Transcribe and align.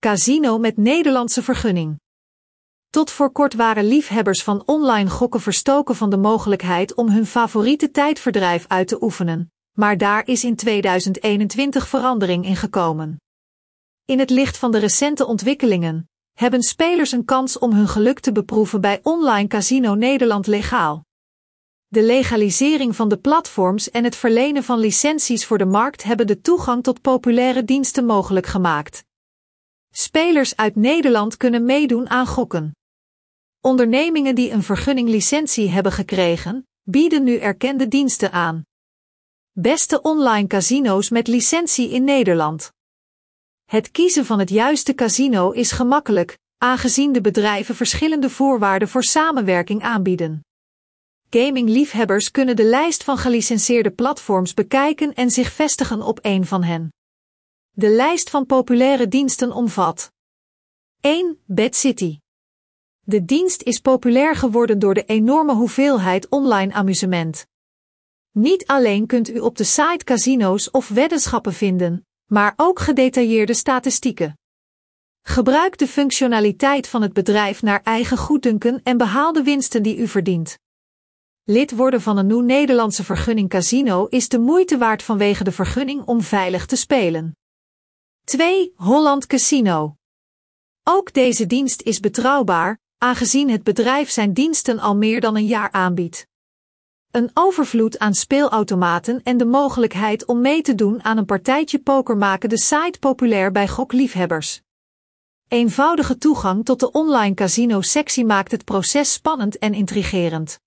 casino 0.00 0.58
met 0.58 0.76
Nederlandse 0.76 1.42
vergunning. 1.42 2.00
Tot 2.90 3.10
voor 3.10 3.30
kort 3.30 3.54
waren 3.54 3.84
liefhebbers 3.84 4.42
van 4.42 4.62
online 4.66 5.10
gokken 5.10 5.40
verstoken 5.40 5.96
van 5.96 6.10
de 6.10 6.16
mogelijkheid 6.16 6.94
om 6.94 7.08
hun 7.08 7.26
favoriete 7.26 7.90
tijdverdrijf 7.90 8.64
uit 8.68 8.88
te 8.88 9.02
oefenen, 9.02 9.52
maar 9.72 9.96
daar 9.96 10.26
is 10.26 10.44
in 10.44 10.56
2021 10.56 11.88
verandering 11.88 12.44
in 12.44 12.56
gekomen. 12.56 13.20
In 14.04 14.18
het 14.18 14.30
licht 14.30 14.58
van 14.58 14.72
de 14.72 14.78
recente 14.78 15.26
ontwikkelingen 15.26 16.08
hebben 16.32 16.62
spelers 16.62 17.12
een 17.12 17.24
kans 17.24 17.58
om 17.58 17.72
hun 17.72 17.88
geluk 17.88 18.20
te 18.20 18.32
beproeven 18.32 18.80
bij 18.80 19.00
online 19.02 19.48
Casino 19.48 19.94
Nederland 19.94 20.46
legaal. 20.46 21.04
De 21.86 22.02
legalisering 22.02 22.96
van 22.96 23.08
de 23.08 23.18
platforms 23.18 23.90
en 23.90 24.04
het 24.04 24.16
verlenen 24.16 24.62
van 24.62 24.78
licenties 24.78 25.46
voor 25.46 25.58
de 25.58 25.66
markt 25.66 26.02
hebben 26.02 26.26
de 26.26 26.40
toegang 26.40 26.82
tot 26.82 27.00
populaire 27.00 27.64
diensten 27.64 28.04
mogelijk 28.04 28.46
gemaakt. 28.46 29.06
Spelers 30.00 30.56
uit 30.56 30.76
Nederland 30.76 31.36
kunnen 31.36 31.64
meedoen 31.64 32.08
aan 32.08 32.26
gokken. 32.26 32.72
Ondernemingen 33.60 34.34
die 34.34 34.50
een 34.50 34.62
vergunning 34.62 35.08
licentie 35.08 35.68
hebben 35.68 35.92
gekregen, 35.92 36.68
bieden 36.82 37.24
nu 37.24 37.36
erkende 37.36 37.88
diensten 37.88 38.32
aan. 38.32 38.62
Beste 39.52 40.02
online 40.02 40.46
casino's 40.46 41.10
met 41.10 41.26
licentie 41.26 41.90
in 41.90 42.04
Nederland. 42.04 42.70
Het 43.64 43.90
kiezen 43.90 44.24
van 44.24 44.38
het 44.38 44.50
juiste 44.50 44.94
casino 44.94 45.50
is 45.50 45.70
gemakkelijk, 45.70 46.38
aangezien 46.58 47.12
de 47.12 47.20
bedrijven 47.20 47.74
verschillende 47.74 48.30
voorwaarden 48.30 48.88
voor 48.88 49.02
samenwerking 49.02 49.82
aanbieden. 49.82 50.40
Gaming-liefhebbers 51.30 52.30
kunnen 52.30 52.56
de 52.56 52.64
lijst 52.64 53.04
van 53.04 53.18
gelicenseerde 53.18 53.90
platforms 53.90 54.54
bekijken 54.54 55.14
en 55.14 55.30
zich 55.30 55.52
vestigen 55.52 56.02
op 56.02 56.18
een 56.22 56.46
van 56.46 56.62
hen. 56.62 56.88
De 57.78 57.88
lijst 57.88 58.30
van 58.30 58.46
populaire 58.46 59.08
diensten 59.08 59.52
omvat 59.52 60.12
1. 61.00 61.38
Bad 61.46 61.76
City. 61.76 62.18
De 63.00 63.24
dienst 63.24 63.62
is 63.62 63.78
populair 63.78 64.36
geworden 64.36 64.78
door 64.78 64.94
de 64.94 65.04
enorme 65.04 65.54
hoeveelheid 65.54 66.28
online 66.28 66.72
amusement. 66.72 67.46
Niet 68.30 68.66
alleen 68.66 69.06
kunt 69.06 69.30
u 69.30 69.38
op 69.38 69.56
de 69.56 69.64
site 69.64 70.04
casino's 70.04 70.70
of 70.70 70.88
weddenschappen 70.88 71.52
vinden, 71.52 72.06
maar 72.26 72.52
ook 72.56 72.78
gedetailleerde 72.78 73.54
statistieken. 73.54 74.38
Gebruik 75.22 75.78
de 75.78 75.88
functionaliteit 75.88 76.86
van 76.86 77.02
het 77.02 77.12
bedrijf 77.12 77.62
naar 77.62 77.82
eigen 77.82 78.16
goeddunken 78.16 78.80
en 78.82 78.96
behaal 78.96 79.32
de 79.32 79.42
winsten 79.42 79.82
die 79.82 79.96
u 79.96 80.08
verdient. 80.08 80.58
Lid 81.44 81.76
worden 81.76 82.00
van 82.00 82.16
een 82.16 82.26
nieuw 82.26 82.40
Nederlandse 82.40 83.04
vergunning 83.04 83.48
casino 83.48 84.06
is 84.06 84.28
de 84.28 84.38
moeite 84.38 84.78
waard 84.78 85.02
vanwege 85.02 85.44
de 85.44 85.52
vergunning 85.52 86.04
om 86.04 86.22
veilig 86.22 86.66
te 86.66 86.76
spelen. 86.76 87.37
2. 88.28 88.72
Holland 88.76 89.26
Casino. 89.26 89.96
Ook 90.82 91.12
deze 91.12 91.46
dienst 91.46 91.82
is 91.82 92.00
betrouwbaar, 92.00 92.78
aangezien 92.98 93.50
het 93.50 93.62
bedrijf 93.62 94.10
zijn 94.10 94.32
diensten 94.32 94.78
al 94.78 94.96
meer 94.96 95.20
dan 95.20 95.36
een 95.36 95.46
jaar 95.46 95.72
aanbiedt. 95.72 96.26
Een 97.10 97.30
overvloed 97.34 97.98
aan 97.98 98.14
speelautomaten 98.14 99.22
en 99.22 99.36
de 99.36 99.44
mogelijkheid 99.44 100.24
om 100.24 100.40
mee 100.40 100.62
te 100.62 100.74
doen 100.74 101.04
aan 101.04 101.16
een 101.16 101.24
partijtje 101.24 101.78
poker 101.78 102.16
maken 102.16 102.48
de 102.48 102.58
site 102.58 102.98
populair 102.98 103.52
bij 103.52 103.68
gokliefhebbers. 103.68 104.60
Eenvoudige 105.48 106.18
toegang 106.18 106.64
tot 106.64 106.80
de 106.80 106.90
online 106.90 107.34
casino-sectie 107.34 108.24
maakt 108.24 108.50
het 108.50 108.64
proces 108.64 109.12
spannend 109.12 109.58
en 109.58 109.74
intrigerend. 109.74 110.60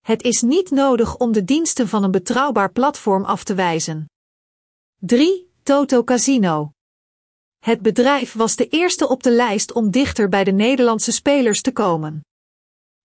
Het 0.00 0.22
is 0.22 0.42
niet 0.42 0.70
nodig 0.70 1.16
om 1.16 1.32
de 1.32 1.44
diensten 1.44 1.88
van 1.88 2.04
een 2.04 2.10
betrouwbaar 2.10 2.72
platform 2.72 3.24
af 3.24 3.44
te 3.44 3.54
wijzen. 3.54 4.10
3. 4.98 5.52
Toto 5.64 6.04
Casino. 6.04 6.73
Het 7.64 7.82
bedrijf 7.82 8.32
was 8.32 8.56
de 8.56 8.68
eerste 8.68 9.08
op 9.08 9.22
de 9.22 9.30
lijst 9.30 9.72
om 9.72 9.90
dichter 9.90 10.28
bij 10.28 10.44
de 10.44 10.50
Nederlandse 10.50 11.12
spelers 11.12 11.60
te 11.60 11.72
komen. 11.72 12.20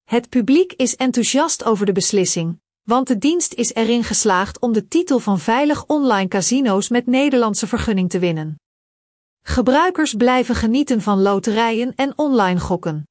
Het 0.03 0.29
publiek 0.29 0.73
is 0.73 0.95
enthousiast 0.95 1.63
over 1.63 1.85
de 1.85 1.91
beslissing, 1.91 2.59
want 2.81 3.07
de 3.07 3.17
dienst 3.17 3.53
is 3.53 3.73
erin 3.73 4.03
geslaagd 4.03 4.59
om 4.59 4.73
de 4.73 4.87
titel 4.87 5.19
van 5.19 5.39
veilig 5.39 5.85
online 5.85 6.27
casino's 6.27 6.89
met 6.89 7.05
Nederlandse 7.05 7.67
vergunning 7.67 8.09
te 8.09 8.19
winnen. 8.19 8.55
Gebruikers 9.45 10.13
blijven 10.13 10.55
genieten 10.55 11.01
van 11.01 11.21
loterijen 11.21 11.95
en 11.95 12.17
online 12.17 12.59
gokken. 12.59 13.03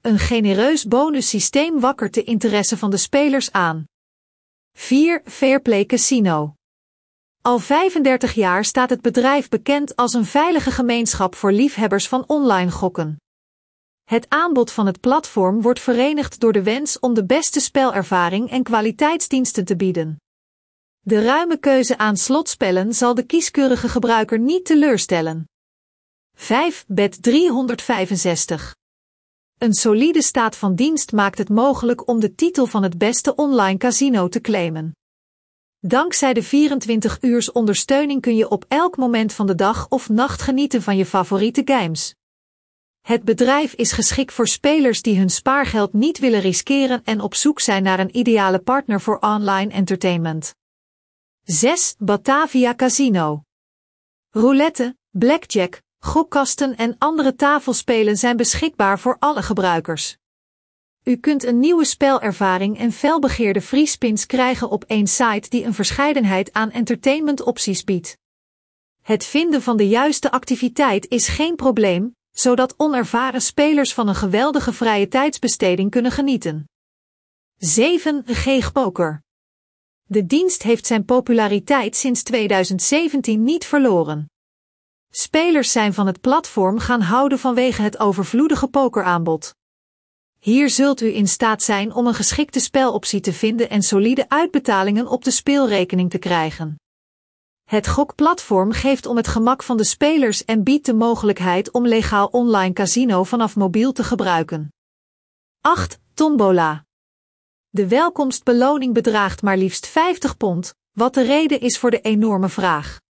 Een 0.00 0.18
genereus 0.18 0.84
bonussysteem 0.84 1.80
wakkert 1.80 2.14
de 2.14 2.22
interesse 2.22 2.76
van 2.76 2.90
de 2.90 2.96
spelers 2.96 3.52
aan. 3.52 3.84
4. 4.72 5.22
Fairplay 5.24 5.84
Casino. 5.84 6.54
Al 7.42 7.58
35 7.58 8.32
jaar 8.32 8.64
staat 8.64 8.90
het 8.90 9.00
bedrijf 9.00 9.48
bekend 9.48 9.96
als 9.96 10.12
een 10.12 10.24
veilige 10.24 10.70
gemeenschap 10.70 11.34
voor 11.34 11.52
liefhebbers 11.52 12.08
van 12.08 12.24
online 12.26 12.70
gokken. 12.70 13.16
Het 14.04 14.26
aanbod 14.28 14.72
van 14.72 14.86
het 14.86 15.00
platform 15.00 15.62
wordt 15.62 15.80
verenigd 15.80 16.40
door 16.40 16.52
de 16.52 16.62
wens 16.62 16.98
om 16.98 17.14
de 17.14 17.24
beste 17.24 17.60
spelervaring 17.60 18.50
en 18.50 18.62
kwaliteitsdiensten 18.62 19.64
te 19.64 19.76
bieden. 19.76 20.16
De 21.00 21.22
ruime 21.22 21.56
keuze 21.58 21.98
aan 21.98 22.16
slotspellen 22.16 22.94
zal 22.94 23.14
de 23.14 23.22
kieskeurige 23.22 23.88
gebruiker 23.88 24.38
niet 24.38 24.64
teleurstellen. 24.64 25.44
5. 26.36 26.84
Bet 26.88 27.22
365. 27.22 28.74
Een 29.58 29.74
solide 29.74 30.22
staat 30.22 30.56
van 30.56 30.74
dienst 30.74 31.12
maakt 31.12 31.38
het 31.38 31.48
mogelijk 31.48 32.08
om 32.08 32.20
de 32.20 32.34
titel 32.34 32.66
van 32.66 32.82
het 32.82 32.98
beste 32.98 33.34
online 33.34 33.78
casino 33.78 34.28
te 34.28 34.40
claimen. 34.40 34.92
Dankzij 35.82 36.32
de 36.32 36.42
24 36.42 37.18
uurs 37.20 37.52
ondersteuning 37.52 38.20
kun 38.20 38.36
je 38.36 38.48
op 38.48 38.64
elk 38.68 38.96
moment 38.96 39.32
van 39.32 39.46
de 39.46 39.54
dag 39.54 39.88
of 39.88 40.08
nacht 40.08 40.42
genieten 40.42 40.82
van 40.82 40.96
je 40.96 41.06
favoriete 41.06 41.62
games. 41.64 42.14
Het 43.00 43.24
bedrijf 43.24 43.72
is 43.72 43.92
geschikt 43.92 44.32
voor 44.32 44.48
spelers 44.48 45.02
die 45.02 45.18
hun 45.18 45.30
spaargeld 45.30 45.92
niet 45.92 46.18
willen 46.18 46.40
riskeren 46.40 47.04
en 47.04 47.20
op 47.20 47.34
zoek 47.34 47.60
zijn 47.60 47.82
naar 47.82 48.00
een 48.00 48.16
ideale 48.16 48.58
partner 48.58 49.00
voor 49.00 49.18
online 49.18 49.72
entertainment. 49.72 50.54
6. 51.42 51.94
Batavia 51.98 52.74
Casino. 52.74 53.42
Roulette, 54.30 54.96
blackjack, 55.10 55.82
gokkasten 55.98 56.76
en 56.76 56.94
andere 56.98 57.34
tafelspelen 57.34 58.16
zijn 58.16 58.36
beschikbaar 58.36 58.98
voor 58.98 59.16
alle 59.18 59.42
gebruikers. 59.42 60.18
U 61.10 61.16
kunt 61.16 61.44
een 61.44 61.58
nieuwe 61.58 61.84
spelervaring 61.84 62.78
en 62.78 62.92
felbegeerde 62.92 63.60
freespins 63.60 64.26
krijgen 64.26 64.70
op 64.70 64.84
één 64.84 65.06
site 65.06 65.48
die 65.48 65.64
een 65.64 65.74
verscheidenheid 65.74 66.52
aan 66.52 66.70
entertainmentopties 66.70 67.84
biedt. 67.84 68.18
Het 69.02 69.24
vinden 69.24 69.62
van 69.62 69.76
de 69.76 69.88
juiste 69.88 70.30
activiteit 70.30 71.08
is 71.08 71.28
geen 71.28 71.56
probleem, 71.56 72.16
zodat 72.30 72.74
onervaren 72.76 73.42
spelers 73.42 73.94
van 73.94 74.08
een 74.08 74.14
geweldige 74.14 74.72
vrije 74.72 75.08
tijdsbesteding 75.08 75.90
kunnen 75.90 76.12
genieten. 76.12 76.68
7. 77.56 78.22
Geeg 78.26 78.72
Poker. 78.72 79.22
De 80.02 80.26
dienst 80.26 80.62
heeft 80.62 80.86
zijn 80.86 81.04
populariteit 81.04 81.96
sinds 81.96 82.22
2017 82.22 83.44
niet 83.44 83.64
verloren. 83.64 84.30
Spelers 85.10 85.72
zijn 85.72 85.94
van 85.94 86.06
het 86.06 86.20
platform 86.20 86.78
gaan 86.78 87.00
houden 87.00 87.38
vanwege 87.38 87.82
het 87.82 87.98
overvloedige 87.98 88.68
pokeraanbod. 88.68 89.58
Hier 90.40 90.70
zult 90.70 91.00
u 91.00 91.14
in 91.14 91.28
staat 91.28 91.62
zijn 91.62 91.92
om 91.92 92.06
een 92.06 92.14
geschikte 92.14 92.60
speloptie 92.60 93.20
te 93.20 93.32
vinden 93.32 93.70
en 93.70 93.82
solide 93.82 94.28
uitbetalingen 94.28 95.06
op 95.06 95.24
de 95.24 95.30
speelrekening 95.30 96.10
te 96.10 96.18
krijgen. 96.18 96.76
Het 97.64 97.88
gokplatform 97.88 98.72
geeft 98.72 99.06
om 99.06 99.16
het 99.16 99.28
gemak 99.28 99.62
van 99.62 99.76
de 99.76 99.84
spelers 99.84 100.44
en 100.44 100.62
biedt 100.62 100.86
de 100.86 100.94
mogelijkheid 100.94 101.70
om 101.70 101.86
legaal 101.86 102.26
online 102.26 102.72
casino 102.72 103.24
vanaf 103.24 103.56
mobiel 103.56 103.92
te 103.92 104.04
gebruiken. 104.04 104.72
8. 105.60 105.98
Tombola. 106.14 106.84
De 107.68 107.88
welkomstbeloning 107.88 108.94
bedraagt 108.94 109.42
maar 109.42 109.56
liefst 109.56 109.86
50 109.86 110.36
pond, 110.36 110.74
wat 110.90 111.14
de 111.14 111.22
reden 111.22 111.60
is 111.60 111.78
voor 111.78 111.90
de 111.90 112.00
enorme 112.00 112.48
vraag. 112.48 113.00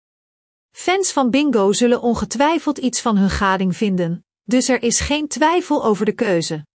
Fans 0.71 1.13
van 1.13 1.31
bingo 1.31 1.73
zullen 1.73 2.03
ongetwijfeld 2.03 2.79
iets 2.79 3.01
van 3.01 3.17
hun 3.17 3.31
gading 3.31 3.77
vinden, 3.77 4.25
dus 4.43 4.69
er 4.69 4.83
is 4.83 5.01
geen 5.01 5.28
twijfel 5.28 5.84
over 5.84 6.04
de 6.04 6.13
keuze. 6.13 6.69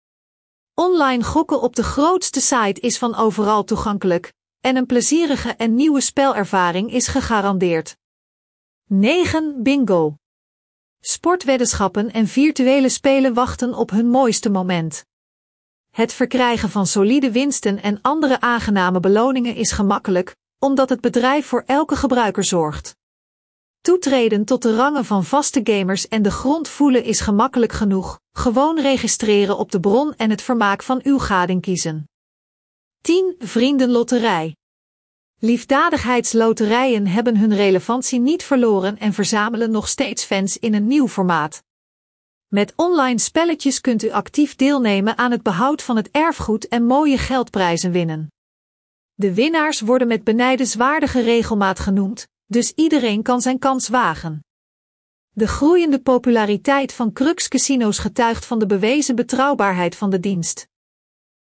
Online 0.75 1.23
gokken 1.23 1.61
op 1.61 1.75
de 1.75 1.83
grootste 1.83 2.41
site 2.41 2.79
is 2.79 2.97
van 2.97 3.15
overal 3.15 3.63
toegankelijk, 3.63 4.33
en 4.59 4.75
een 4.75 4.85
plezierige 4.85 5.49
en 5.49 5.75
nieuwe 5.75 6.01
spelervaring 6.01 6.91
is 6.91 7.07
gegarandeerd. 7.07 7.97
9. 8.85 9.63
Bingo. 9.63 10.15
Sportweddenschappen 10.99 12.11
en 12.11 12.27
virtuele 12.27 12.89
spelen 12.89 13.33
wachten 13.33 13.73
op 13.73 13.89
hun 13.89 14.09
mooiste 14.09 14.49
moment. 14.49 15.05
Het 15.89 16.13
verkrijgen 16.13 16.69
van 16.69 16.87
solide 16.87 17.31
winsten 17.31 17.81
en 17.81 18.01
andere 18.01 18.39
aangename 18.39 18.99
beloningen 18.99 19.55
is 19.55 19.71
gemakkelijk, 19.71 20.35
omdat 20.59 20.89
het 20.89 21.01
bedrijf 21.01 21.45
voor 21.45 21.63
elke 21.65 21.95
gebruiker 21.95 22.43
zorgt. 22.43 22.95
Toetreden 23.83 24.45
tot 24.45 24.61
de 24.61 24.75
rangen 24.75 25.05
van 25.05 25.23
vaste 25.23 25.61
gamers 25.63 26.07
en 26.07 26.21
de 26.21 26.31
grond 26.31 26.67
voelen 26.67 27.03
is 27.03 27.19
gemakkelijk 27.19 27.71
genoeg. 27.71 28.19
Gewoon 28.31 28.79
registreren 28.79 29.57
op 29.57 29.71
de 29.71 29.79
bron 29.79 30.15
en 30.15 30.29
het 30.29 30.41
vermaak 30.41 30.83
van 30.83 30.99
uw 31.03 31.17
gading 31.17 31.61
kiezen. 31.61 32.09
10. 33.01 33.35
Vriendenlotterij. 33.39 34.55
Liefdadigheidsloterijen 35.39 37.07
hebben 37.07 37.37
hun 37.37 37.55
relevantie 37.55 38.19
niet 38.19 38.43
verloren 38.43 38.97
en 38.97 39.13
verzamelen 39.13 39.71
nog 39.71 39.87
steeds 39.87 40.23
fans 40.23 40.57
in 40.57 40.73
een 40.73 40.87
nieuw 40.87 41.07
formaat. 41.07 41.63
Met 42.47 42.73
online 42.75 43.19
spelletjes 43.19 43.81
kunt 43.81 44.03
u 44.03 44.11
actief 44.11 44.55
deelnemen 44.55 45.17
aan 45.17 45.31
het 45.31 45.43
behoud 45.43 45.81
van 45.81 45.95
het 45.95 46.11
erfgoed 46.11 46.67
en 46.67 46.85
mooie 46.85 47.17
geldprijzen 47.17 47.91
winnen. 47.91 48.27
De 49.13 49.33
winnaars 49.33 49.81
worden 49.81 50.07
met 50.07 50.23
benijdenswaardige 50.23 51.21
regelmaat 51.21 51.79
genoemd, 51.79 52.27
dus 52.53 52.71
iedereen 52.71 53.21
kan 53.21 53.41
zijn 53.41 53.59
kans 53.59 53.87
wagen. 53.87 54.45
De 55.29 55.47
groeiende 55.47 56.01
populariteit 56.01 56.93
van 56.93 57.13
Crux 57.13 57.47
Casinos 57.47 57.99
getuigt 57.99 58.45
van 58.45 58.59
de 58.59 58.65
bewezen 58.65 59.15
betrouwbaarheid 59.15 59.95
van 59.95 60.09
de 60.09 60.19
dienst. 60.19 60.67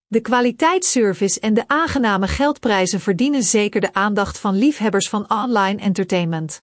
De 0.07 0.21
kwaliteitsservice 0.21 1.39
en 1.39 1.53
de 1.53 1.67
aangename 1.67 2.27
geldprijzen 2.27 2.99
verdienen 2.99 3.43
zeker 3.43 3.81
de 3.81 3.93
aandacht 3.93 4.37
van 4.37 4.55
liefhebbers 4.55 5.09
van 5.09 5.29
online 5.29 5.81
entertainment. 5.81 6.61